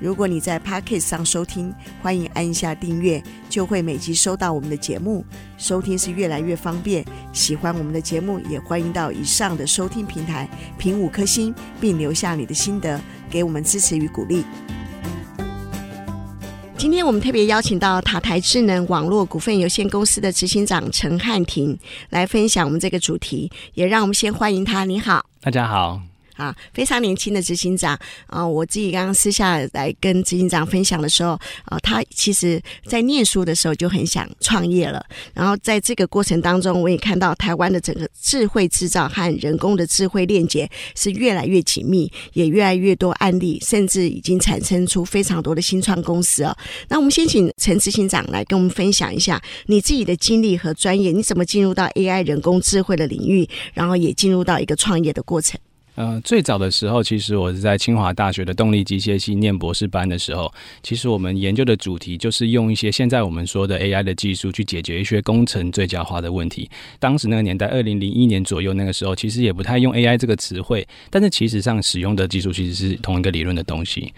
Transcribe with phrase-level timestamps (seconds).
[0.00, 1.72] 如果你在 Podcast 上收听，
[2.02, 5.24] 欢迎按一下订阅，就会每集收到我们的节目。
[5.56, 7.04] 收听是越来越方便。
[7.32, 14.44] 喜欢我们的节目，也欢迎到以上的收听平台评五颗星，并留下你的心得，给我们支持与鼓励。
[16.76, 21.78] 今天我们特别邀请到塔台智能网络股份有限公司的执行长陈汉廷
[22.10, 24.84] 来分享我们这个主题，也让我们先欢迎他。
[24.84, 26.13] 你好，大家好。
[26.36, 28.46] 啊，非常年轻的执行长啊！
[28.46, 35.04] 我自己刚刚私下来跟执行长分享的时候啊，他其实在念书的时候就很想创业了。
[35.32, 46.56] 然后在这个过程当中，我也看到台湾的整个智慧制造和人工的智慧链接是越来越紧密，也越来越多案例，甚至已经产生出非常多的新创公司哦。
[46.88, 55.60] 那我们先请陈执行长来跟我们分享一下你自己的经历和专业，你怎么进入到 AI 人工智慧的领域，然后也进入到一个创业的过程。
[55.96, 66.68] 呃，最早的时候，其实我是在清华大学的动力机械系念博士班的时候，其实我们研究的主题就是用一些现在我们说的 AI 的技术去解决一些工程最佳化的问题。
[66.98, 74.12] 当时那个年代，二零零一年左右那个时候，其实也不太用 AI 这个词汇，但是其实上使用的技术其实是同一个理论的东西。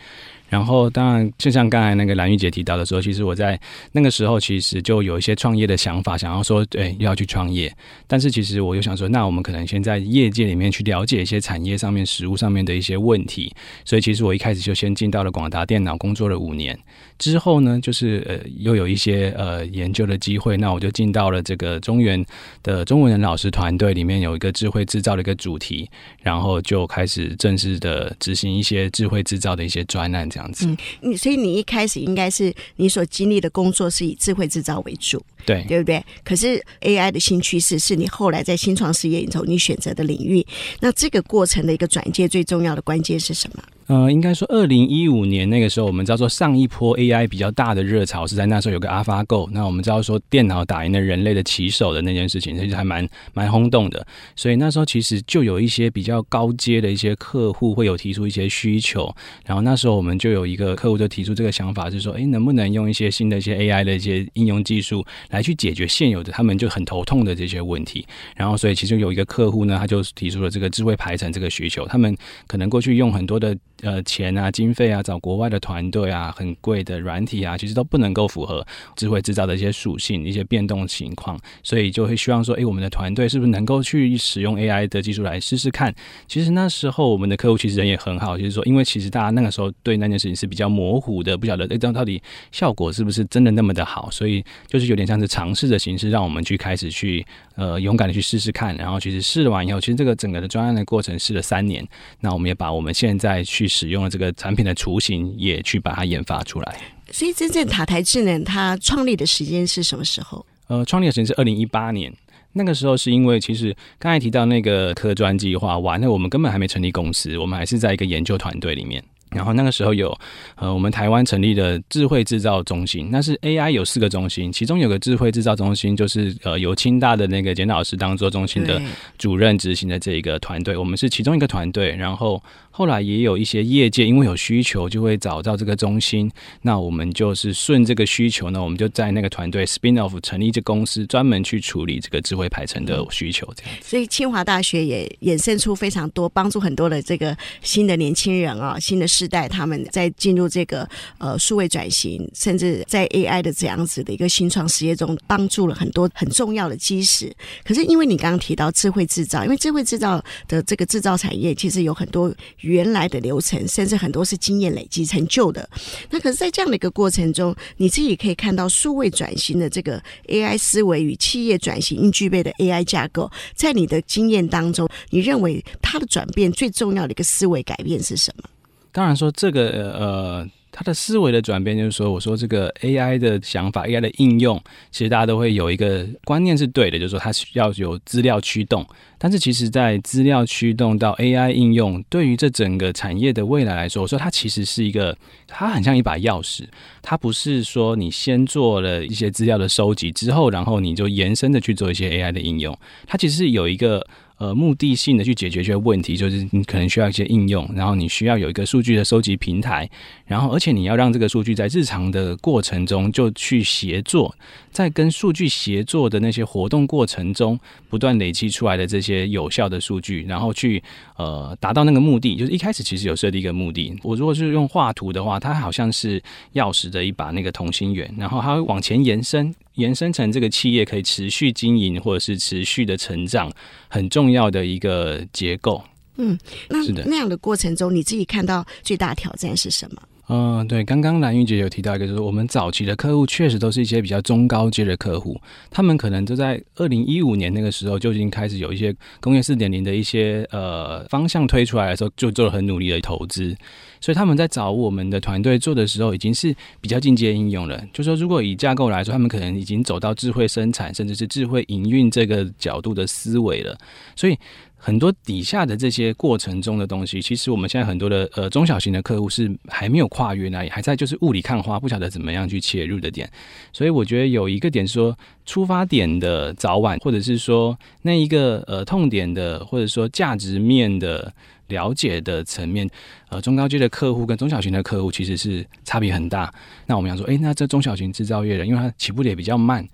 [0.49, 7.75] 然后，当然，就像刚才那个兰玉姐提到的说，其实我在那个时候其实就有一些创业的想法，想要说，对，要去创业。
[8.07, 13.53] 但是，其实我又想说，那我们可能先在业界里面去了解一些产业上面、实物上面的一些问题。
[13.85, 16.79] 所以，其实我一开始就先进到了广达电脑工作了五年。
[17.19, 22.25] 之后呢，就是呃，又有一些呃研究的机会，那我就进到了这个中原
[22.63, 25.91] 的中文人老师团队里面，有一个智慧制造的一个主题，
[26.23, 30.29] 然后就开始正式的执行一些智慧制造的一些专案。
[30.37, 36.05] 这样子，嗯，你所以你一开始应该是你所经历的工作是以智慧制造为主，对，对不对？
[36.23, 40.47] 可是 AI 的新趋势是你后来在新创事业里头你选择的领域，
[40.81, 43.63] 那这个过程的一个转接最重要的关键是什么？
[43.89, 49.49] 呃，应该说，二零一五年那个时候，我们叫做上一波 AI 比较大的热潮是在那时候有个 AlphaGo。
[49.53, 54.05] 那我们知道说，电脑打赢了人类的棋手的那件事情，其实还蛮蛮轰动的。
[54.35, 59.09] 所以那时候其实就有一些比较高阶的一些客户会有提出一些需求。
[59.45, 68.05] 然后那时候我们就有一个客户就提出这个想法，就是说，哎，能不能用一些新的一些 AI 的一些应用技术来去解决现有的他们就很头痛的这些问题。
[68.35, 71.87] 然后所以其中有一个客户呢，他就提出了这个智慧排程这个需求。
[71.87, 72.17] 他们
[72.49, 73.57] 可能过去用很多的。
[73.83, 78.67] 呃，钱啊，经费啊，找国外的团队啊，很贵的软体啊，其实都不能够符合
[78.97, 85.95] 智慧制造的一些属性、一些变动情况，所以就会希望说，诶，我们的团队是不是能够去使用 AI 的技术来试试看？
[86.27, 92.23] 其实那时候我们的客户其实人也很好，就是说，因为其实大家那个时候对那件事情是比较模糊的，不晓得诶，这样到底
[92.53, 97.23] 效果是不是真的那么的好，所以就是有点像是尝试的形式，让我们去开始去
[97.57, 98.75] 呃勇敢的去试试看。
[98.77, 101.87] 然后其实试完以后，其实这个整个的专案的过程试了三年，
[102.21, 103.66] 那我们也把我们现在去。
[103.67, 106.77] 使用了这个产品的雏形，也去把它研发出来。
[107.11, 110.45] 所以，真正塔台智能它创立的时间是什么时候？
[110.67, 112.13] 呃，创立的时间是二零一八年。
[112.55, 119.03] 那个时候是因为，其实刚才提到那个科专计划，完了我们根本还没成立公司，我们还是在一个研究团队里面。
[119.31, 120.17] 然后那个时候有，
[120.55, 128.81] 呃，我们台湾成立的智慧制造中心，那是 AI 有四个中心，其中有个智慧制造中心，就是呃由清大的那个简老师当做中心的
[129.19, 132.43] 主任执行的这一个团队，我们是其中一个团队，然后。
[132.77, 136.31] 后来也有一些业界因为有需求，就会找到这个中心。
[136.61, 143.51] 那我们就是顺这个需求呢，我们就在那个团队 spin off 成立一个公司，专门去处理这个智慧排程的需求。
[143.57, 150.87] 这样，所以清华大学也衍生出非常多帮助很多的这个新的年轻人啊，新的世代他们在进入这个
[151.17, 157.35] 呃数位转型，甚至在 AI 的这样子的一个新创事业中，帮助了很多很重要的基石。
[157.65, 162.31] 可是因为你刚刚提到智慧制造，因为智慧制造的这个制造产业其实有很多。
[162.67, 165.69] 原来的流程，甚至很多是经验累积成就的。
[166.11, 178.49] 那可是，在这样的一个过程中，你自己可以看到数位转型的这个 AI 思维与企业转型应具备的 AI 架构，在你的经验当中，你认为它的转变最重要的一个思维改变是什么？
[178.93, 180.49] 当然说这个呃。
[180.79, 188.87] 他的思维的转变，就是说，我说这个 AI 的想法，AI 的应用，其实大家都会有一个观念是对的，就是说它需要有资料驱动。
[189.17, 196.65] 但是，其实，在资料驱动到 AI 应用，对于这整个产业的未来来说，我说它其实是一个，它很像一把钥匙。
[197.01, 202.79] 它不是说你先做了一些资料的收集之后，然后你就延伸的去做一些 AI 的应用。
[203.07, 204.07] 它其实是有一个。
[204.39, 209.89] 呃目的性的去解决这些问题，就是你可能需要一些应用，然后你需要有一个数据的收集平台，
[210.27, 214.35] 然后而且你要让这个数据在日常的过程中就去协作，
[214.71, 220.83] 在跟数据协作的那些活动过程中，不断累积出来的这些有效的数据，然后去
[221.17, 223.95] 呃达到那个目的，就是一开始其实有设定一个目的。
[224.03, 226.23] 我如果是用画图的话，它好像是
[226.55, 229.55] 钥匙的一把那个同心圆，然后它会往前延伸。
[229.77, 233.51] 延伸成这个企业可以持续经营或者是持续的成长，
[233.89, 235.83] 很重要的一个结构。
[236.17, 236.39] 嗯，
[236.69, 240.03] 那那样的过程中，你自己看到最大挑战是什么？
[240.29, 245.41] 嗯、对，刚刚兰玉姐有提到一个，就是我们早期的客户确实都是一些比较中高阶的客户，
[245.71, 253.57] 他们可能就在二零一五年那个时候就已经开始有一些工业四点零的一些呃方向推出来的时候，就做了很努力的投资，
[254.01, 257.81] 所以他们在找我们的团队做的时候，已经是比较进阶应用了。
[257.93, 263.79] 就说如果以架构来说，他们可能已经走到智慧生产，甚至是智慧营运这个角度的思维了，
[264.17, 264.37] 所以。
[264.79, 273.29] 很多底下的这些过程中的东西，其实我们现在很多的呃中小型的客户是还没有跨越那里，还在就是雾里看花，不晓得怎么样去切入的点。
[273.73, 281.33] 所以我觉得有一个点说出发点的早晚，或者是说那一个呃痛点的，或者说价值面的
[281.69, 282.89] 了解的层面，
[283.29, 286.53] 呃中高阶的客户跟中小型的客户其实是差别很大。
[286.87, 289.85] 那我们想说，诶，那这中小型制造业的，因为它起步点也比较慢。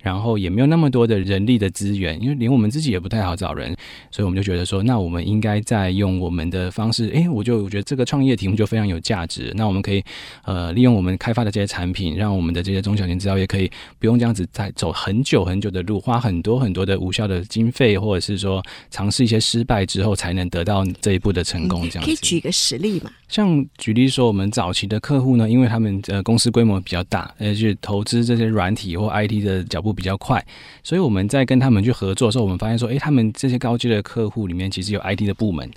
[0.00, 3.74] 然后也没有那么多的人力的资源，因为连我们自己也不太好找人，
[4.10, 9.52] 所以我们就觉得说，那我们应该再用我们的方式，诶，我就我觉得这个创业题目就非常有价值。
[9.56, 10.02] 那我们可以
[10.44, 21.88] 呃利用我们开发的这些产品，让我们的这些中小型制造业可以不用这样子再走很久很久的路，花很多很多的无效的经费，或者是说尝试一些失败之后才能得到这一步的成功。
[21.90, 22.04] 这样。
[22.04, 23.10] 可以举一个实例嘛？
[23.28, 30.44] 像举例说，我们早期的客户呢，因为他们呃公司规模比较大，而且投资这些软体或 IT 的脚步比较快，
[30.82, 35.70] 所以我们在跟他们去合作的时候，我们发现说，诶，他们这些高阶的客户里面其实有 IT 的部门。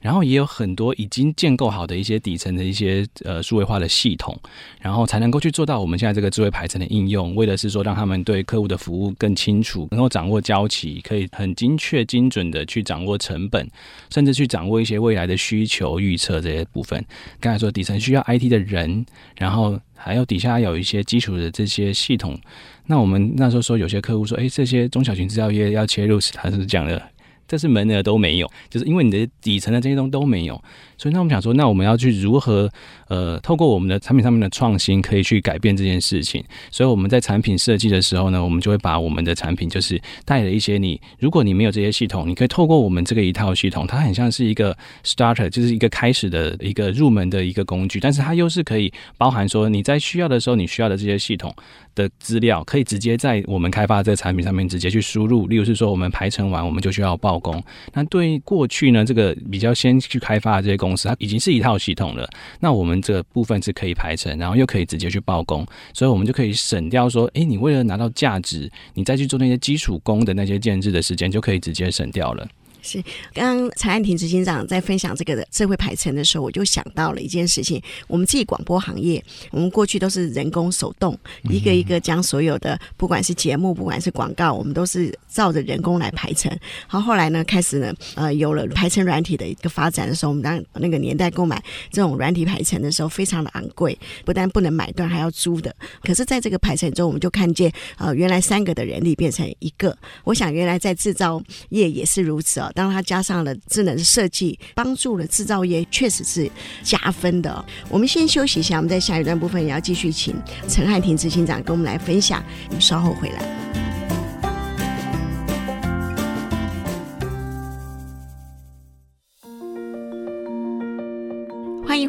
[0.00, 4.38] 然后也有很多已经建构好的一些底层的一些呃数位化的系统，
[4.80, 13.68] 然后才能够去做到我们现在这个智慧排程的应用，为的是说让他们对客户的服务更清楚，能够掌握交期，可以很精确精准的去掌握成本，
[14.08, 16.97] 甚至去掌握一些未来的需求预测这些部分。
[17.40, 19.04] 刚才说底层需要 IT 的人，
[19.36, 22.38] 然后还有底下有一些基础的这些系统。
[22.86, 27.00] 那我们那时候说有些客户说，哎，这些中小型制造业要切入，他是讲的。
[27.46, 30.62] 这是门额都没有，就是因为你的底层的这些东西都没有，
[30.98, 32.70] 所以那我们想说，那我们要去如何
[33.08, 36.44] 呃，透过我们的产品上面的创新，可以去改变这件事情。
[36.70, 51.54] 所以我们在产品设计的时候呢，我们就会把我们的产品就是带了一些你，如果你没有这些系统，你可以透过我们这个一套系统，它很像是一个 starter，就是一个开始的一个入门的一个工具，但是它又是可以包含说你在需要的时候，你需要的这些系统
[51.94, 55.46] 的资料，可以直接在我们开发的这个产品上面直接去输入。
[55.46, 57.62] 例如是说，我们排程完，我们就需要报工。
[57.92, 62.26] 那对于过去呢，这个比较先去开发的这些工公司，它已经是一套系统了。
[62.60, 72.48] 那我们这个部分是可以排成，然后又可以直接去报工，所以我们就可以省掉说，诶，你为了拿到价值，你再去做那些基础工的那些建制的时间，就可以直接省掉了。
[72.82, 73.02] 是，
[73.34, 77.82] 刚刚陈汉庭执行长在分享这个的智慧排程的时候，我就想到了一件事情。
[78.06, 81.18] 我们自己广播行业，我们过去都是人工手动，
[81.50, 86.56] 一个一个将所有的，不管是节目，不管是广告，我们都是照着人工来排程。
[86.86, 95.74] 好，后来呢，开始呢，呃，有了排程软体的一个发展的时候，我们当那个年代购买这种软体排程的时候，非常的昂贵，不但不能买断，还要租的。
[96.02, 99.96] 可是，在这个排程中，我们就看见，呃，原来三个的人力变成一个。
[100.24, 102.67] 我想，原来在制造业也是如此哦。
[102.74, 106.50] 当它加上了智能设计，帮助了制造业，确实是
[106.82, 107.64] 加分的。
[107.88, 110.34] 我们先休息一下，我们在下一段部分也要继续请
[110.68, 112.42] 陈汉庭执行长跟我们来分享。
[112.68, 113.67] 我们稍后回来。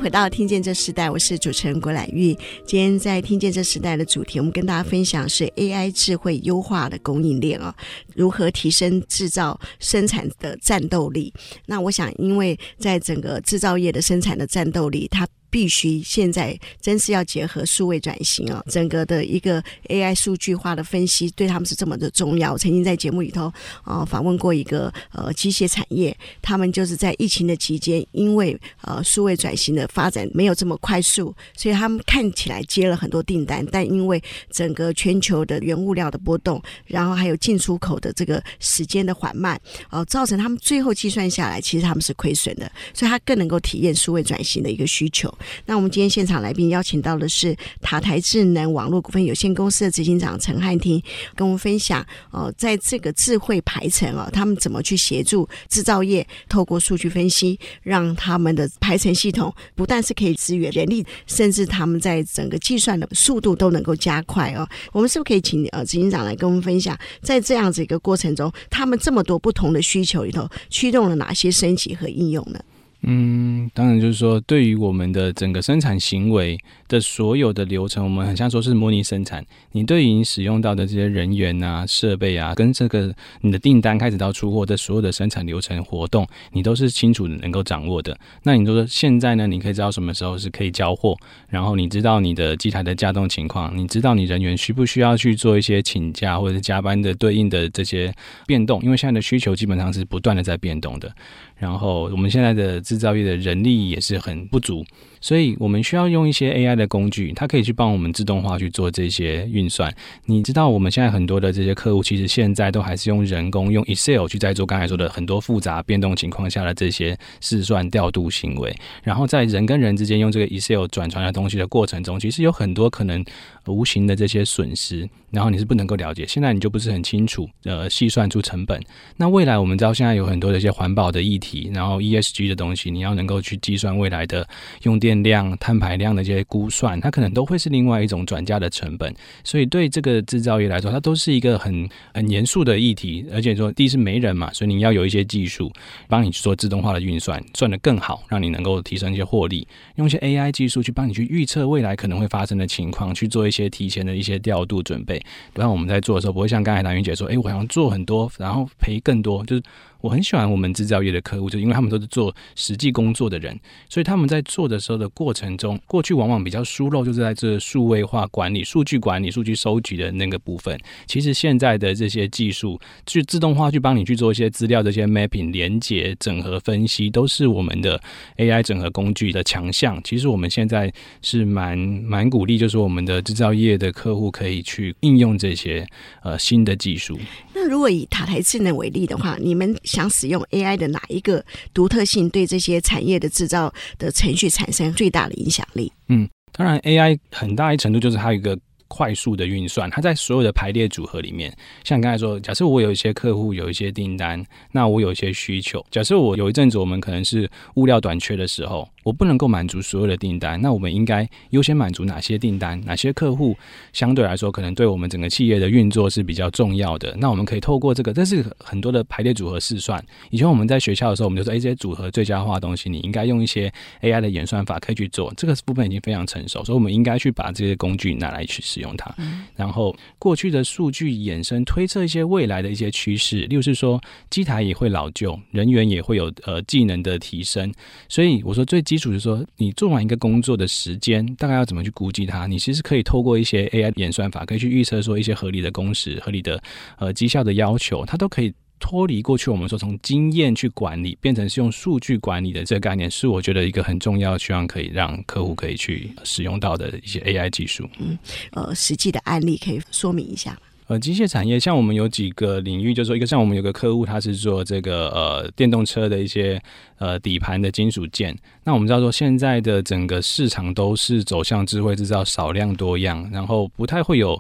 [0.01, 2.34] 回到《听见这时代》，我是主持人郭兰玉。
[2.65, 7.75] 今天在《听见这时代》的主题，我们跟大家分享是 AI 智慧优化的供应链啊，
[8.15, 11.34] 如何提升制造生产的战斗力？
[11.65, 22.53] 那我想，因为在整个制造业的生产的战斗力，它必须现在真是要结合数位转型啊，整个的一个 AI 数据化的分析对他们是这么的重要。
[22.53, 23.51] 我曾经在节目里头
[23.84, 39.56] 啊访问过一个呃机械产业，他们就是在疫情的期间，因为呃数位转型的发展没有这么快速，所以他们看起来接了很多订单，但因为整个全球的原物料的波动，然后还有进出口的这个时间的缓慢，
[39.89, 45.34] 哦、呃，造成他们最后计算下来，其实他们是亏损的，所以他更能够体验数位转型的一个需求。
[45.65, 51.01] 那我们今天现场来宾邀请到的是塔台智能网络股份有限公司的执行长陈汉廷，
[51.36, 64.67] 跟我们分享哦，在这个智慧排程哦，他们怎么去协助制造业，透过数据分析，让他们的排程系统不但是可以支援人力，甚至他们在整个计算的速度都能够加快哦。
[64.91, 72.60] 我们是不是可以请呃执行长来跟我们分享，在这样子一个过程中，他们这么多不同的需求里头，驱动了哪些升级和应用呢？
[73.01, 76.58] 嗯，当然就是说，对于我们的整个生产行为
[76.89, 79.46] 的所有的流程，我们很像说是模拟生产。
[79.72, 88.18] 你对于你使用到的这些人员啊、设备啊，跟这个你的订单开始到出货的所有的生产流程活动，你都是清楚能够掌握的。
[88.44, 91.15] 那你说现在呢，你可以知道什么时候是可以交货，
[91.48, 98.13] 然后你知道你的机台的稼动情况，你知道你人员需不需要去做一些请假或者是加班的对应的这些
[98.46, 101.10] 变动，因为现在的需求基本上是不断的在变动的。
[101.56, 104.84] 然后我们现在的制造业的人力也是很不足。
[105.22, 109.94] 所以我们需要用一些 AI 的工具，它可以去帮我们自动化去做这些运算。
[110.26, 118.74] 你知道，我们现在很多的这些客户，其实现在都还是用人工用 Excel 去在做刚才说的很多复杂变动情况下的这些试算调度行为。
[119.04, 123.24] 然后在人跟人之间用这个 Excel 转传的东西的过程中，其实有很多可能
[123.66, 125.10] 无形的这些损失。
[125.32, 128.82] 然后你是不能够了解，现在你就不是很清楚，呃，细算出成本。
[129.18, 134.48] 那未来我们知道，现在有很多的一些环保的议题，然后 ESG 的东西，你要能够去计算未来的
[134.84, 135.09] 用电。
[135.10, 139.12] 电量、碳排量的这些估算，它可能都会是另外一种转嫁的成本，
[139.44, 143.25] 所以对这个制造业来说，它都是一个很很严肃的议题。
[143.34, 145.72] 而且说，第一是没人嘛，所以你要有一些技术
[146.08, 149.68] 帮你去做自动化的运算，算得更好，让你能够提升一些获利。
[149.96, 155.20] 用一些 AI 技术去帮你去预测未来可能会发生的情况，去做一些提前的一些调度准备。
[155.54, 159.63] 不然我们在做的时候，不会像刚才兰云姐说：“哎，我想做很多，然后赔更多。”就是。
[160.01, 163.58] 我很喜欢我们制造业的客户，就因为他们都是做实际工作的人，
[163.89, 170.77] 所以他们在做的时候的过程中，过去往往比较疏漏，就是在这数位化管理、数据管理、数据收集的那个部分。
[171.06, 178.01] 其实现在的这些技术，去自动化去帮你去做一些资料、这些 mapping、连接、整合、分析，都是我们的
[178.38, 180.00] AI 整合工具的强项。
[180.03, 180.91] 其实我们现在
[181.22, 185.86] 是蛮蛮鼓励，就是我们的制造业的客户可以去应用这些
[186.24, 187.20] 呃新的技术。
[187.53, 191.43] 那如果以塔台智能为例的话，你们想使用 AI 的哪一个
[191.74, 195.91] 独特性，对这些产业的制造的程序产生最大的影响力？
[196.10, 201.51] 嗯，当然，AI 很大一程度就是它有一个快速的运算，它在所有的排列组合里面，
[201.84, 208.88] 像刚才说，假设我有一些客户有一些订单，那我有一些需求，假设我有一阵子我们可能是物料短缺的时候。
[209.03, 212.79] 我不能够满足所有的订单，那我们应该优先满足哪些订单？
[212.86, 213.58] 哪些客户
[213.94, 217.15] 相对来说可能对我们整个企业的运作是比较重要的？
[217.18, 220.03] 那我们可以透过这个，这是很多的排列组合试算。
[220.29, 225.34] 以前我们在学校的时候，我们就说，哎，这些组合最佳化的东西，你应该用一些 AI 的演算法可以去做。
[225.36, 229.13] 这个部分已经非常成熟，所以我们应该去把这些工具拿来去使用它。
[229.18, 237.72] 嗯、然后过去的数据衍生推测一些未来的一些趋势，例如是说机台也会老旧，人员也会有呃技能的提升。
[238.08, 242.48] 所以我说最基础是说，你做完一个工作的时间，大概要怎么去估计它？
[242.48, 246.60] 你其实可以透过一些 AI 演算法，可以去预测说一些合理的工时、合理的
[246.98, 257.88] 呃绩效的要求，它都可以脱离过去我们说从经验去管理，变成是用数据管理的这个概念，是我觉得一个很重要，希望可以让客户可以去使用到的一些 AI 技术。
[258.00, 258.17] 嗯，
[258.53, 260.60] 呃，实际的案例可以说明一下？
[260.89, 266.60] 呃，机械产业像我们有几个领域，就是说一个像我们有个客户，他是做这个呃电动车的一些
[266.98, 268.36] 呃底盘的金属件。
[268.63, 274.39] 那我们知道说现在的整个市场都是走向智慧制造，少量多样，然后不太会有。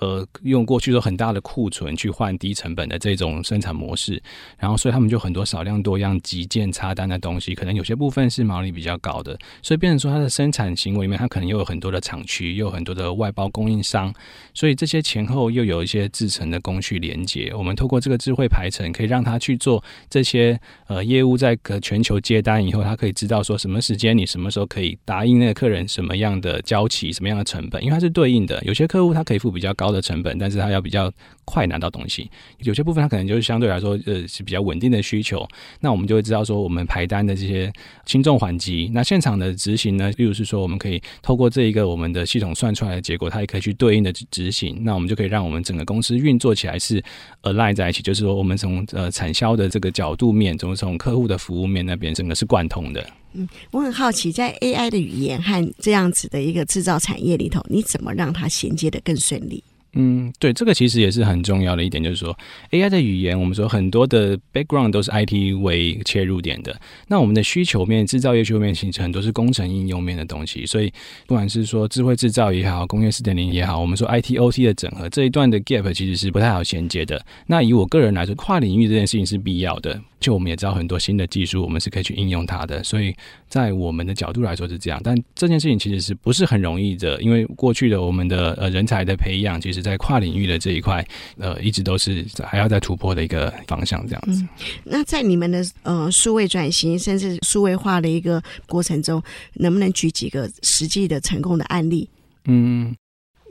[0.00, 4.22] 呃，用过去说很大的库存去换低成本的这种生产模式，
[4.58, 14.12] 然后所以他们就很多少量多样、急件插单的东西，可能有些部分是毛利比较高的，所以变成说它的生产行为里面，它可能又有很多的厂区，又有很多的外包供应商，
[14.52, 17.50] 所以这些前后又有一些制成的工序连接。
[17.56, 28.62] 我们透过这个智慧排程，可以让他去做这些呃业务，在全球接单以后，他可以知道说什么时间你什么时候可以答应那个客人什么样的交期、什么样的成本，因为它是对应的。
[28.62, 29.85] 有些客户他可以付比较高。
[29.86, 31.12] 高的成本，但是它要比较
[31.44, 32.28] 快拿到东西。
[32.58, 35.46] 有些部分它可能就是相对来说，呃，是比较稳定的需求。
[35.80, 37.72] 那我们就会知道说，我们排单的这些
[38.04, 44.76] 轻重缓急，那现场的执行呢，例如是说，我们可以透过这一个我们的系统算出来的结果，它也可以去对应的执行。
[44.82, 47.02] 那我们就可以让我们整个公司运作起来是
[47.42, 53.06] align 在一起，就是说，我们从呃产销的这个角度面，从从客户的服务面那边，整个是贯通的。
[53.34, 59.62] 嗯，我很好奇，在 AI 的语言和这样子的一个制造产业里头，你怎么让它衔接得更顺利？
[59.98, 62.36] 嗯，对，这个其实也是很重要的一点，就是说
[62.70, 66.78] AI 的语言，我们说很多的 background 都是 IT 为切入点的。
[67.08, 70.66] 那我们的需求面、制造业需求面，形成很多是工程应用面的东西。
[70.66, 70.92] 所以，
[71.26, 77.24] 不管是说智慧制造也好，工业四点零也好，我们说 IT OT 的整合这一段的 gap 其实是不太好衔接的。
[77.46, 79.98] 那以我个人来说，跨领域这件事情是必要的。
[80.18, 82.82] 就我们也知道很多新的技术，我们是可以去应用它的。
[82.82, 83.14] 所以
[83.48, 89.85] 在我们的角度来说是这样，但这件事情其实是不是很容易的，因为过去的我们的呃人才的培养，其实。
[89.86, 91.06] 在跨领域的这一块，
[91.38, 94.42] 呃，一直都是还要在突破的一个方向，这样子。
[94.42, 94.48] 嗯，
[94.84, 99.22] 那在你们的呃数位转型甚至数位化的一个过程中，
[99.54, 102.08] 能不能举几个实际的成功的案例？
[102.46, 102.94] 嗯。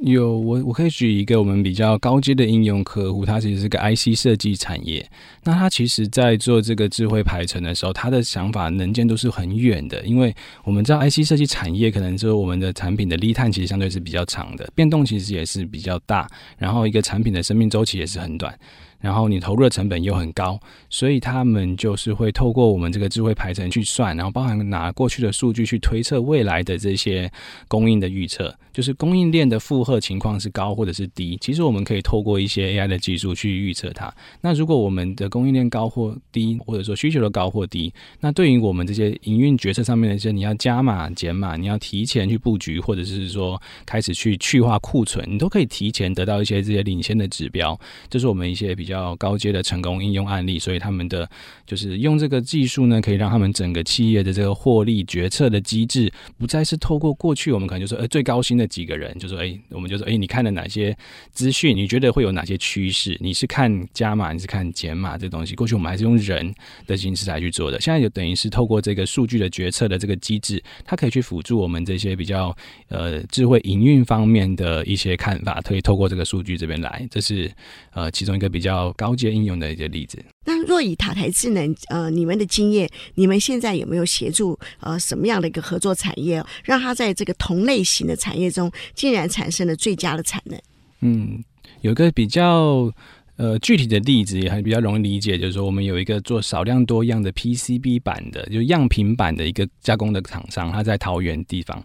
[0.06, 5.04] 有我，我可以举一个我们比较高阶的应用客户，它其实是个 IC 设计产业。
[5.44, 10.34] 那它其实在做这个智慧排程的时候，它的想法能见度是很远的，因为
[10.64, 18.56] 我们知道 IC 设计产业可能就是我们的产品的 lead time 其实相对是比较长的，变动其实也是比较大，然后一个产品的生命周期也是很短。
[19.06, 20.60] 然后你投入的成本又很高，
[20.90, 27.32] 所以他们就是会透过我们这个智慧排程去算，然后包含拿过去的数据去推测未来的这些
[27.68, 31.38] 供应的预测，就是供应链的负荷情况是高或者是低。
[31.40, 34.12] 其实我们可以透过一些 AI 的技术去预测它。
[34.42, 47.80] 那如果我们的供应链高或低，或者说需求的高或低，那对于我们这些营运决策上面的一些，你要加码减码，你要提前去布局，或者是说开始去去化库存，你都可以提前得到一些这些领先的指标。
[48.10, 48.95] 这是我们一些比较。
[48.96, 51.30] 较高阶的成功应用案例，所以他们的
[51.66, 60.96] 就是用这个技术呢，可以让他们整个企业的这个获利决策的机制，不再是透过过去我们可能就说，呃，最高薪的几个人，就说，哎，我们就说，哎，你看了哪些
[61.32, 61.76] 资讯？
[61.76, 63.18] 你觉得会有哪些趋势？
[63.20, 65.56] 你是看加码，你是看减码这东西？
[65.56, 66.54] 过去我们还是用人
[66.88, 72.56] 的形式来去做的，现在就等于是透过这个数据的决策的这个机制，它可以去辅助我们这些比较
[72.90, 77.52] 呃智慧营运方面的一些看法，可以透过这个数据这边来，这是
[77.92, 78.75] 呃其中一个比较。
[78.98, 80.24] 高阶应用的一些例子。
[80.46, 90.60] 那若以塔台智能，呃，你们的经验，你们现在有没有协助呃什么样的一个合作产业，让它在这个同类型的产业中，竟然产生了最佳的产能？
[91.02, 91.44] 嗯，
[91.82, 92.92] 有一个比较
[93.38, 101.84] 呃具体的例子，也还比较容易理解，就是说我们有一个做少量多样的 PCB 板的，就样品版的一个加工的厂商，他在桃园地方。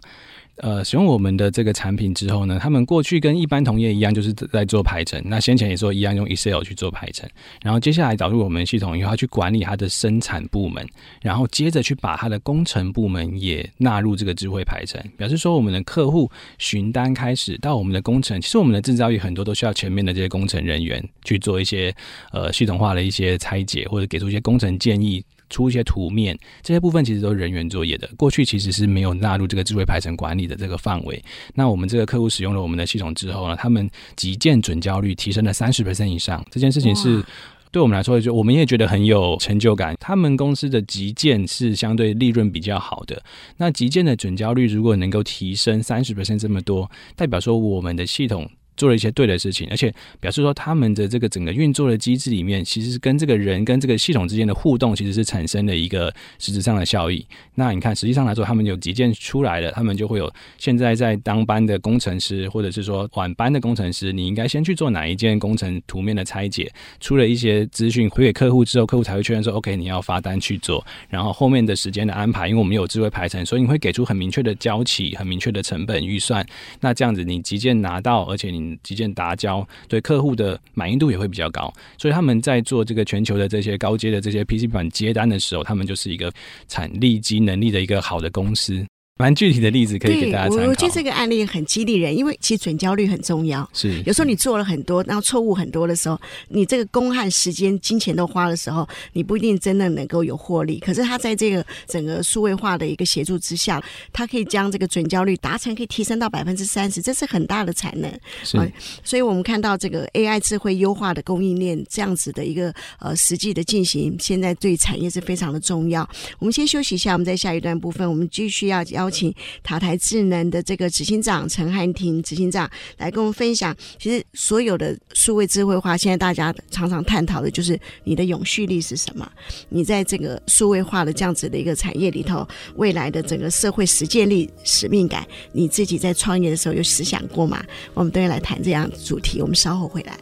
[0.61, 5.19] 呃，使用我们的这个产品之后呢，他们过去跟一般同业一样，就是在做排程。
[5.25, 7.27] 那先前也说一样用 Excel 去做排程，
[7.63, 10.87] 然后接下来导入我们系统以后，他去管理他的生产部门，
[11.21, 21.91] 然后接着去把他的工程部门也纳入这个智慧排程，表示说我们的客户询单开始到我们的工程，其实我们的制造业很多都需要前面的这些工程人员去做一些
[22.31, 25.23] 呃系统化的一些拆解，或者给出一些工程建议。
[25.51, 28.09] 出一些图面，这些部分其实都是人员作业的。
[28.17, 31.23] 过去其实是没有纳入这个智慧排程管理的这个范围。
[31.53, 36.43] 那我们这个客户使用了我们的系统之后呢，他们急件准交率提升了三十 percent 以上。
[36.49, 37.23] 这件事情是
[37.71, 39.95] 对我们来说，就我们也觉得很有成就感。
[39.99, 43.21] 他们公司的急件是相对利润比较好的。
[43.57, 48.49] 那急件的准交率如果能够提升三十 percent 这么多，代表说我们的系统。
[48.77, 57.25] 做了一些对的事情，而且表示说他们的这个整个运作的机制里面，其实是跟这个人跟这个系统之间的互动，其实是产生了一个实质上的效益。
[57.55, 76.45] 那你看，实际上来说，他们有急件出来了，他们就会有现在在当班的工程师，或者是说晚班的工程师，你应该先去做哪一件工程图面的拆解，出了一些资讯回给客户之后，客户才会确认说 OK，你要发单去做，然后后面的时间的安排，因为我们有智慧排程，所以你会给出很明确的交期、很明确的成本预算。
[76.79, 86.31] 那这样子，你急件拿到，而且你急件达交，对客户的满意度也会比较高，所以他们在做这个全球的这些高阶的这些 PC 板接单的时候，他们就是一个
[86.67, 88.85] 产力及能力的一个好的公司。
[89.21, 90.63] 蛮具体的例子可以给大家参考。
[90.67, 93.69] 我觉得这个案例很激励人，因为其实准焦率很重要。
[93.73, 100.79] 是，有时候你做了很多，然后错误很多的时候，你这个工和时间、金钱都花的时候，你不一定真的能够有获利。
[100.79, 103.81] 可是他在这个整个数位化的一个协助之下，
[104.11, 108.11] 他可以将这个准焦率达成，可以提升到百分之三十，这是很大的产能。
[108.43, 108.71] 是、呃，
[109.03, 116.07] 所以我们看到这个 AI 智慧优化的供应链这样子的一个呃实际的进行，现在对产业是非常的重要。
[116.39, 129.29] 我们先休息一下，我们在下一段部分，我们继续要邀请塔台智能的这个执行长陈汉廷执行长来跟我们分享，其实所有的数位智慧化，现在大家常常探讨的就是你的永续力是什么？
[129.69, 132.47] 你在这个数位化的这样子的一个产业里头，
[132.77, 137.63] 未来的整个社会实践力、使命感，你自己在创业的时候有思想过吗？
[137.93, 139.41] 我们都要来谈这样主题。
[139.41, 140.17] 我们稍后回来。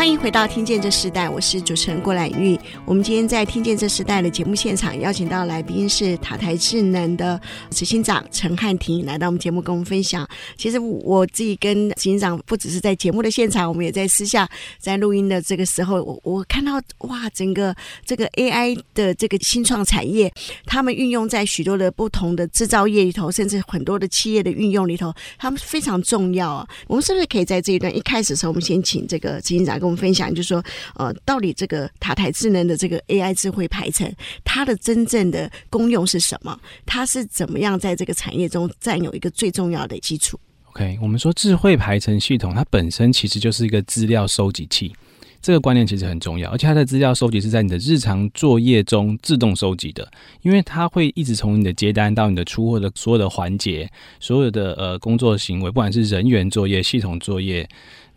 [0.00, 2.58] 欢迎回到《听见这时代》，我是主持人郭兰玉。
[2.86, 7.38] 我们今天在《听见这时代》的节目现场，邀请到来宾是塔台智能的
[7.70, 10.26] 执行长陈汉廷来到我们节目跟我们分享。
[10.56, 20.32] 其实我自己跟执行长不只是在节目的现场，我们也在私下在录音的这个时候，我我看到哇，整个这个 AI 的这个新创产业，
[20.64, 26.66] 他们运用在许多的不同的制造业里头，甚至很多的企业的运用里头，他们非常重要啊。
[26.86, 30.62] 我们是不是可以在这一段一开始的时候，我们先请这个执行长跟分享，就是说，
[30.94, 34.10] 呃，到底这个塔台智能的这个 AI 智慧排程，
[34.44, 36.58] 它的真正的功用是什么？
[36.86, 40.38] 它是怎么样在这个产业中占有一个最重要的基础
[40.70, 44.92] ？OK，我们说智慧排程系统，它本身其实就是一个资料收集器，
[45.42, 50.08] 这个观念其实很重要，而且它的资料收集是在你的日常作业中自动收集的，
[50.42, 57.68] 因为它会一直从你的接单到你的出货的所有的环节，所有的呃工作行为，不管是人员作业、系统作业。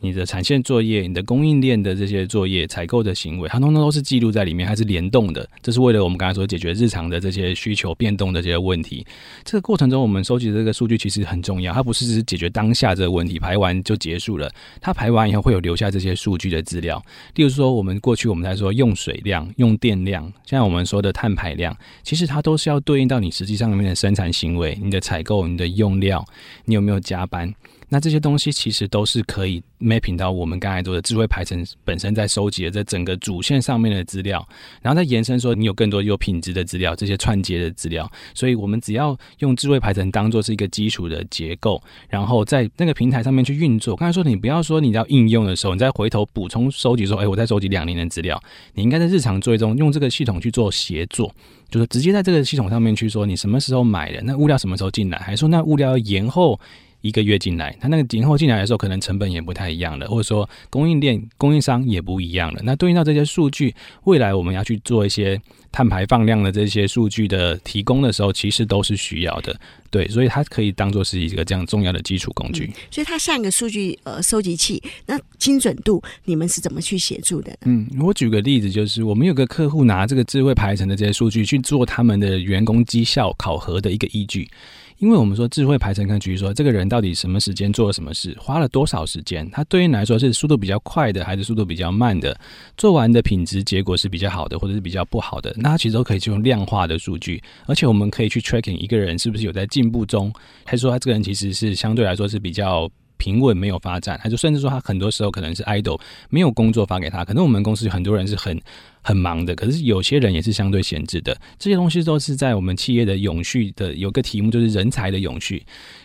[0.03, 5.49] 你的产线作业、你的供应链的这些作业、采购的行为，它通通都是记录在里面，还是联动的。
[5.61, 9.05] 这是为了我们刚才说解决日常的这些需求变动的这些问题。
[9.45, 14.51] 这个过程中，我们收集的这个数据其实很重要，它不是只是解决当下这个问题，排完就结束了。
[14.81, 17.01] 它排完以后会有留下这些数据的资料。
[17.35, 26.25] 例如说，我们过去我们在说用水量、用电量，现在我们说的碳排量，其实它都是要对应到你实际上面的生产行为、你的采购、你的用料，
[26.65, 27.53] 你有没有加班。
[27.93, 34.43] 那这些东西其实都是可以 mapping 到我们刚才做的智慧排程本身在收集的这整个主线上面的资料，
[34.81, 38.11] 然后再延伸说你有更多有品质的资料，这些串接的资料。
[38.33, 41.79] 所以我们只要用智慧排程当做是一个基础的结构，
[42.09, 43.95] 然后在那个平台上面去运作。
[43.95, 48.41] 刚才说你不要说你要应用的时候，你再回头补充收集说，哎，我在收集两年的资料。
[48.73, 51.31] 你应该在日常作业中用这个系统去做协作，
[51.69, 56.59] 就是直接在这个系统上面去说你什么时候买的，那物料什么时候进来，还说那物料要延后。
[57.03, 62.61] 一个月进来，他那个延后进来的时候，可能成本也不太一样了，或者说供应链供应商也不一样了。
[62.63, 65.39] 那对应到这些数据，未来我们要去做一些
[65.69, 69.53] 碳排放量的这些数据的提供的时候，其实都是需要的。
[69.91, 72.65] 对，所以它可以当做是一个这样重要的基础工具。
[72.65, 77.55] 嗯、所以它像一个数据呃收集器，那精准度你们是怎么去协助的？
[77.65, 84.49] 嗯，我举个例子，就是我们有个客户拿这个智慧排程的这些数据去做他们的员工绩效考核的一个依据。
[84.97, 92.37] 因为我们说智慧排程，可以举说这个人到底什么时间做了什么事，花了多少时间，他对应来说是速度比较快的，还是速度比较慢的，
[92.77, 100.31] 做完的品质结果是比较好的，或者是比较不好的，那他其实都可以去用量化的数据，而且我们可以去 tracking 一个人是不是有在进步中，
[100.63, 108.59] 还是说他这个人其实是相对来说是比较平稳没有发展，还是甚至说他很多时候可能是 idle 没有工作发给他，可能我们公司很多人是很。
[109.03, 111.37] 很忙的，可是有些人也是相对闲置的。
[111.59, 115.63] 这些东西都是在我们企业的永续的有个题目，就是人才的永续。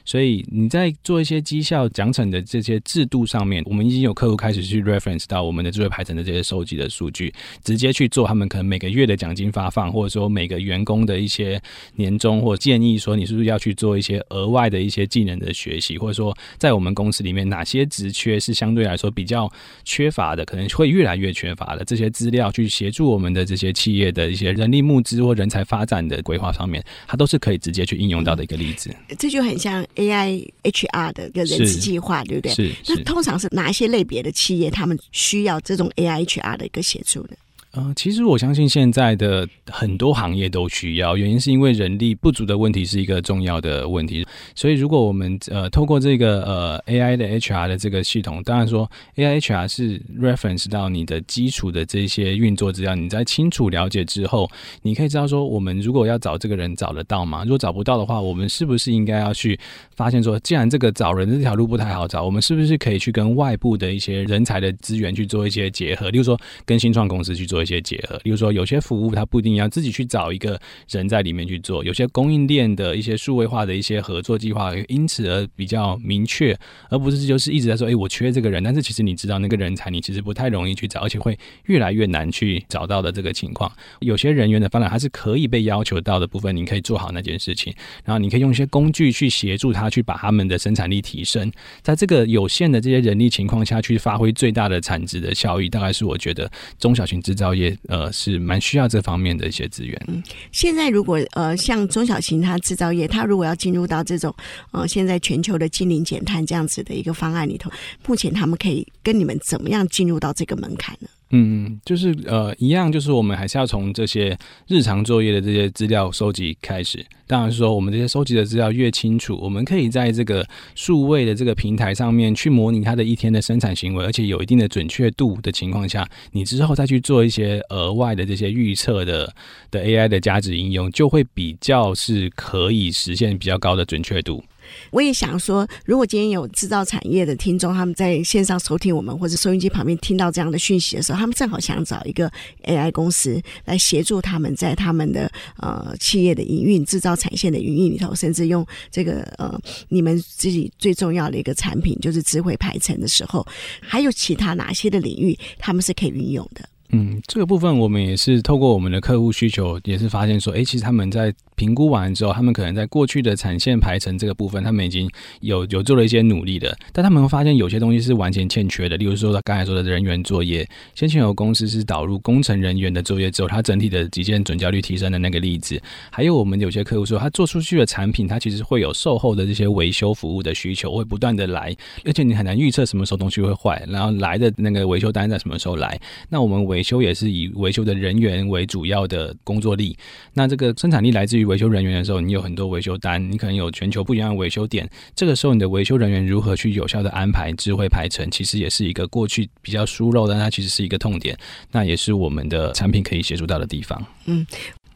[0.09, 7.31] 所以你在做一些绩效奖惩的这些制度上面，我们已经有客户开始去 reference 到我们的智慧排程的这些收集的数据，
[7.63, 11.61] 直接去做他们可能每个月的奖金发放，或者说每个员工的一些
[11.97, 19.47] 年终或建议，说你是不是要去做一些额外的一些技能的学习，或者说在我们公司里面哪些职缺是相对来说比较
[19.85, 22.67] 缺乏的，可能会越来越缺乏的这些资料去。
[22.79, 28.95] 协助我们的这些企业的一些人力募资或人才发展的规划上面，它都是可以直接去应用到的一个例子。
[29.19, 32.75] 这就很像 AI HR 的一个人事计划，对不对？
[32.87, 37.37] 那通常是哪一些类别的企业，他们需要这种 AI HR 的一个协助呢？
[37.73, 44.27] 呃，其实我相信现在的很多行业都需要，原因是因为人力不足的问题是一个重要的问题。
[44.55, 54.51] 所以如果我们呃透过这个呃 AI 的 HR 的这个系统，当然说 AI HR 是 reference 到你的基础的这些运作资料，你在清楚了解之后，
[54.81, 57.43] 你可以知道说，我们如果要找这个人找得到吗？
[57.45, 59.61] 如果找不到的话，我们是不是应该要去
[59.95, 66.09] 发现说，既然这个找人的这条路不太好找，我们是不是可以去跟外部的一些人才的资源去做一些结合？
[66.09, 67.58] 例如说跟新创公司去做。
[67.59, 76.57] 做一些结合，比如说有些服务它不一定要自己去找一个人在里面去做，有些供应链的一些数位化的一些合作计划，因此而比较明确，
[76.89, 83.69] 而不是就是一直在说，哎，我缺这个人，但是其实你知道那个人才你其实不太容易去找，而且会越来越难去找到的这个情况。
[83.99, 91.51] 有些人员的发展还是可以被要求到的部分，你可以做好那件事情，然后你可以用一些工具去协助他去把他们的生产力提升，
[91.83, 97.48] 在这个有限的这些人力情况下去发挥最大的产值的效益，大概是我觉得中小型制造。
[97.55, 100.01] 业呃是蛮需要这方面的一些资源。
[100.09, 104.35] 嗯，现在如果呃像中小型它制造业，它如果要进入到这种
[104.73, 107.71] 呃现在全球的净零减碳这样子的一个方案里头，
[108.07, 111.09] 目前他们可以跟你们怎么样进入到这个门槛呢？
[111.31, 114.37] 嗯，就是呃，一样，就是我们还是要从这些
[114.67, 117.05] 日常作业的这些资料收集开始。
[117.27, 129.31] 当然说，我们这些收集的资料越清楚，我们可以在这个数位的这个平台上面去模拟它的一天的生产行为，而且有一定的准确度的情况下，你之后再去做一些额外的这些预测的
[129.71, 134.43] 的 AI 的价值应用，就会比较是可以实现比较高的准确度。
[134.91, 142.31] 我也想说，如果今天有制造产业的听众，他们在线上收听我们，或者收音机旁边听到这样的讯息的时候，他们正好想找一个
[142.65, 153.47] AI 公司来协助他们在他们的呃企业的营运、制造产线的营运里头，甚至用这个呃你们自己最重要的一个产品，就是智慧排程的时候，
[153.81, 156.69] 还有其他哪些的领域他们是可以运用的？
[156.91, 165.07] 嗯，这个部分我们也是透过我们的客户需求，也是发现说，哎，其实他们在评估完之后，他们可能在过去的产线排程这个部分，他们已经
[165.41, 168.97] 有有做了一些努力的，但他们会发现有些东西是完全欠缺的。
[168.97, 175.79] 例如说，他刚才说的人员作业，先前有公司是导入工程人员的作业之后，它整体的极限准交率提升的那个例子，
[176.11, 189.97] 还有我们有些客户说，他做出去的产品，它其实会有售后的这些维修服务的需求，会不断的来，而且你很难预测什么时候东西会坏，然后来的那个维修单在什么时候来，那我们维维修也是以维修的人员为主要的工作力，
[190.33, 201.37] 那这个生产力来自于维修人员的时候，你有很多维修单，你可能有全球不一样的维修点，这个时候你的维修人员如何去有效的安排智慧排程，其实也是一个过去比较疏漏，但它其实是一个痛点，
[201.73, 204.01] 那也是我们的产品可以协助到的地方。
[204.27, 204.47] 嗯。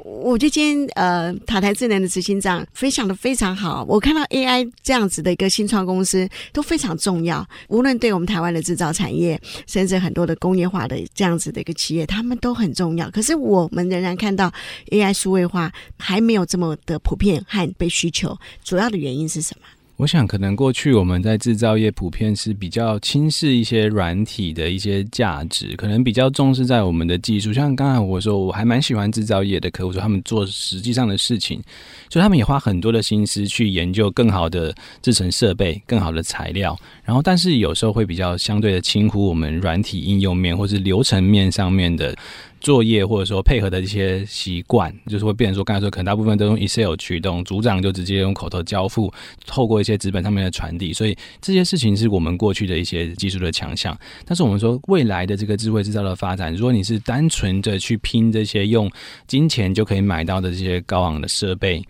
[0.04, 3.84] 我觉得今天呃，塔台智能的执行长分享的非常好。
[3.88, 13.08] 我看到 AI 这样子的一个新创公司都非常重要，无论对我们台湾的制造产业，甚至很多的工业化的这样子的一个企业，他们都很重要。
[13.10, 14.52] 可是我们仍然看到
[14.90, 19.66] AI 数位化还没有这么的普遍和被需求，主要的原因是什么？
[19.98, 27.52] 我想，可能过去我们在制造业普遍是比较轻视一些软体的一些价值，可能比较重视在我们的技术。
[27.52, 31.62] 像刚才我说，我还蛮喜欢制造业的客户说，他们做实际上的事情，
[32.10, 36.76] 所以他们也花很多的心思去研究更好的制成设备、更好的材料。
[37.04, 42.16] 然后，但是有时候会比较相对的轻忽我们软体应用面或是流程面上面的。
[42.62, 49.12] 作业或者说配合的一些习惯，就是会变成说，刚才说可能大部分都用 Excel 驱动，组长就直接用口头交付，
[49.44, 53.98] 透过一些纸本上面的传递，所以这些事情是我们过去的一些技术的强项。
[54.24, 58.90] 但是我们说未来的这个智慧制造的发展，如果你是单纯的去拼这些用
[59.26, 61.82] 金钱就可以买到的这些高昂的设备。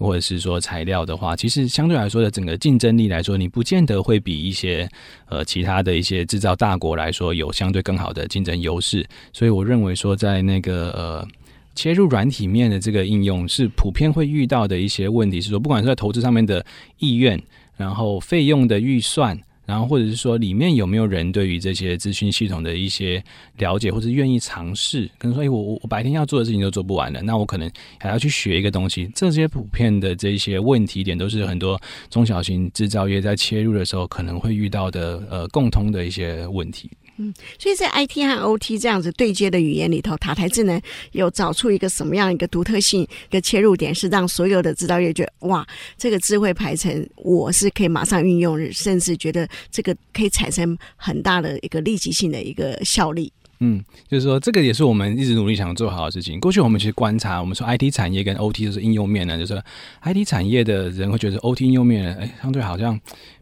[0.00, 4.88] 或者是说材料的话，其实相对来说的整个竞争力来说，你不见得会比一些
[5.28, 9.06] 呃其他的一些制造大国来说有相对更好的竞争优势。
[9.32, 11.28] 所以我认为说，在那个呃
[11.74, 16.64] 切入软体面的这个应用，是普遍会遇到的一些问题，是说不管是在投资上面的
[16.98, 17.40] 意愿，
[17.76, 19.38] 然后费用的预算。
[19.70, 23.22] 然后，或者是说，里面有没有人对于这些资讯系统的一些
[23.56, 25.08] 了解，或者愿意尝试？
[25.16, 29.08] 可能说，哎，我我我白天要做的事情都做不完了，那我可能还要去学一个东西。
[29.14, 31.80] 这些普遍的这些问题点，都是很多
[32.10, 36.90] 中小型制造业在切入的时候可能会遇到的呃共通的一些问题。
[37.22, 40.80] 嗯，所以在 IT 和 OT 这样子对接的语言里头，塔台智能
[41.12, 45.66] 有找出一个什么样一个独特性、一个切入点，是让所有的制造业觉得哇，
[45.98, 53.30] 这个智慧排程我是可以马上运用，甚至觉得这个可以产生很大的一个立即性的一个效力。
[53.62, 56.40] 嗯，就是说这个也是我们一直努力想做好的事情。
[56.40, 59.62] 过去我们其实观察，我们说 IT 产业跟 OT 就是应用面呢，就是
[60.02, 62.98] IT 产业的人会觉得 OT 应用面，哎，相对好像。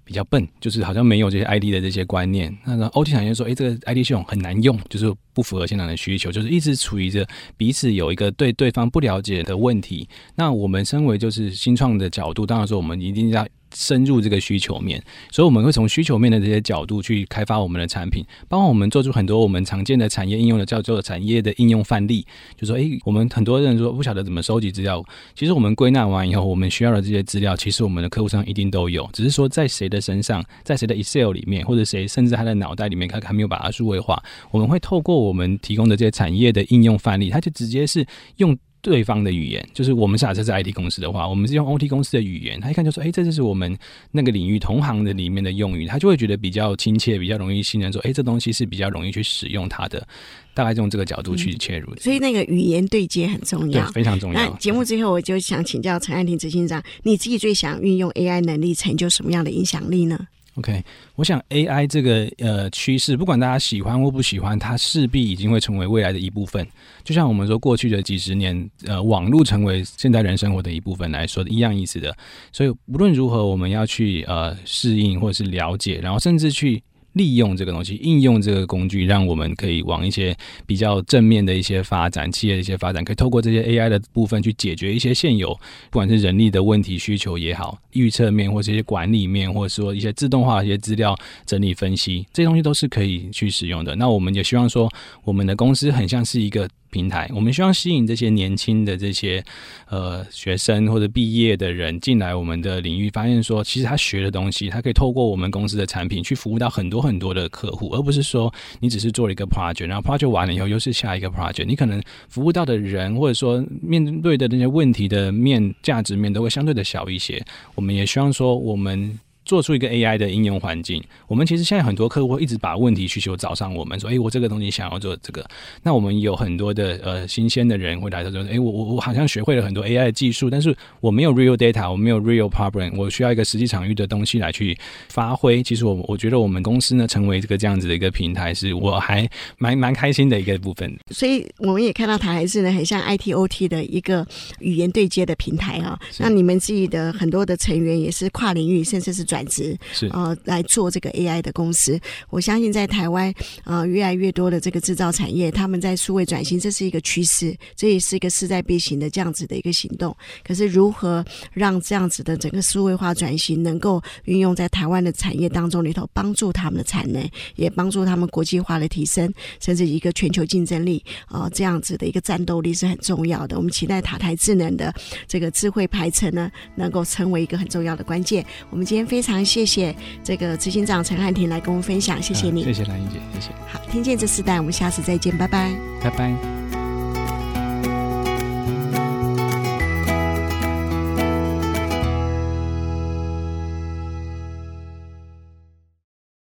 [0.08, 2.56] 比较笨，就是好像没有这些 ID 的这些观念。
[2.64, 10.08] 那 OT 产业说，诶，这个 ID 系统很难用，就是不符合现场的需求，就是一直处于着彼此有一个对对方不了解的问题。
[10.34, 13.46] 那我们身为就是新创的角度，当然说我们一定要。
[13.74, 22.26] 深入这个需求面，所以我们会从需求面的这些角度去开发我们的产品，包括我们做出很多我们常见的产业应用的叫做产业的应用范例。
[22.56, 25.04] 就说，诶，我们很多人说不晓得怎么收集资料，
[25.34, 34.22] 其实我们归纳完以后，我们需要的这些资料，其实我们的客户上一定都有，只是说在谁的身上，在谁的 Excel 里面，或者谁甚至他的脑袋里面，他还没有把它数位化。
[34.50, 38.56] 我们会透过我们提供的这些产业的应用范例，它就直接是用。
[38.88, 43.76] 对方的语言，就是我们假设是 IT 公司的话，我们是用 OT 公司的语言，他一看就说：“哎，这就是我们
[44.10, 50.06] 那个领域同行的里面的用语。”他就会觉得比较亲切，比较容易信任，说：“哎，这东西是比较容易去使用它的。”
[50.54, 54.40] 大概用这个角度去切入，所以那个语言对接很重要，对，非常重要。
[54.40, 60.18] 那节目最后，我就想请教陈安婷执行长，你自己最想运用 AI 能力成就什么样的影响力呢
[60.58, 66.66] ？OK，我想 AI 这个呃趋势，不管大家喜欢或不喜欢，它势必已经会成为未来的一部分。
[67.04, 72.14] 就像我们说过去的几十年，呃，网络成为现代人生活的一部分来说的一样意思的。
[72.52, 76.82] 所以无论如何，我们要去呃适应或者是了解，然后甚至去。
[77.18, 85.52] 利用这个东西，应用这个工具，让我们可以往一些比较正面的一些发展，企业的一些发展，可以透过这些 AI 的部分去解决一些现有，
[85.90, 93.94] 不管是人力的问题需求也好，预测面或这些管理面，或者说一些自动化一些资料整理分析，这些东西都是可以去使用的。
[93.96, 94.88] 那我们也希望说，
[95.24, 96.66] 我们的公司很像是一个。
[96.90, 99.44] 平台，我们希望吸引这些年轻的这些
[99.88, 117.44] 呃学生或者毕业的人进来我们的领域，发现说，其实他学的东西，他可以透过我们公司的产品去服务到很多很多的客户，而不是说你只是做了一个 project，然后 project 完了以后又是下一个 project，你可能服务到的人或者说面对的那些问题的面价值面都会相对的小一些。
[117.74, 119.18] 我们也希望说我们。
[119.48, 125.42] 做出一个 AI 的应用环境，我们其实现在很多客户会一直把问题需求找上我们，说：“哎，我这个东西想要做这个。”
[125.82, 134.76] 那我们有很多的呃新鲜的人会来说：“哎，我我我好像学会了很多 AI 的技术，但是我没有 real data，我没有 real problem，我需要一个实际场域的东西来去
[135.08, 140.94] 发挥。”其实我我觉得我们公司呢，成为这个这样子的一个平台，是我还蛮蛮开心的一个部分。
[141.10, 144.26] 所以我们也看到台还是呢，很像 ITOT 的一个
[144.60, 145.98] 语言对接的平台啊。
[146.18, 149.37] 那你们自己的很多的成员也是跨领域，甚至是转。
[149.44, 151.98] 职是呃来做这个 AI 的公司，
[152.30, 153.32] 我相信在台湾
[153.64, 160.14] 呃越来越多的这个制造产业，他们在数位转型，这是一个趋势，这也是一个势在必行的这样子的一个行动。
[160.44, 173.56] 可是如何让这样子的整个数位化转型能够运用在台湾的产业当中里头，帮助他们的产能，也帮助他们国际化的提升，甚至一个全球竞争力啊、呃，这样子的一个战斗力是很重要的。
[173.56, 174.92] 我们期待塔台智能的
[175.26, 178.44] 这个智慧排程呢，能够成为一个很重要的关键。
[178.70, 179.27] 我们今天非常。
[179.44, 183.48] 谢谢这个执行长陈汉廷来跟我们分享，谢谢你，谢谢兰英姐，谢谢。
[183.66, 186.77] 好，听见这四代，我们下次再见，拜拜，拜拜。